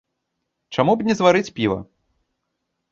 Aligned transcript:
Чаму 0.77 0.91
б 1.01 1.07
не 1.11 1.17
зварыць 1.21 1.53
піва? 1.61 1.79